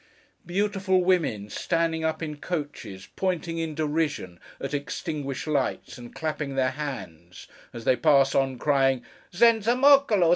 Beautiful 0.47 1.03
women, 1.03 1.51
standing 1.51 2.03
up 2.03 2.23
in 2.23 2.37
coaches, 2.37 3.07
pointing 3.15 3.59
in 3.59 3.75
derision 3.75 4.39
at 4.59 4.73
extinguished 4.73 5.45
lights, 5.45 5.95
and 5.99 6.11
clapping 6.15 6.55
their 6.55 6.71
hands, 6.71 7.47
as 7.71 7.83
they 7.83 7.95
pass 7.95 8.33
on, 8.33 8.57
crying, 8.57 9.03
'Senza 9.31 9.75
Moccolo! 9.75 10.29